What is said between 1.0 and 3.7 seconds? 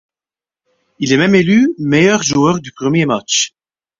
est même élu meilleur joueur du premier match.